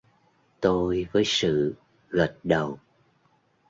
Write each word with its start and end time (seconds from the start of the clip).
Tôi 0.61 1.07
với 1.11 1.23
Sự 1.25 1.75
gật 2.09 2.35
đầu 2.43 2.79